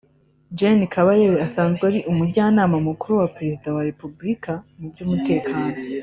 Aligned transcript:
Gen 0.57 0.79
Kabarebe 0.93 1.37
usanzwe 1.47 1.83
ari 1.89 1.99
Umujyanama 2.11 2.75
Mukuru 2.87 3.13
wa 3.21 3.27
Perezida 3.35 3.67
wa 3.75 3.85
Repubulika 3.89 4.51
mu 4.79 4.85
by’umutekano 4.91 5.67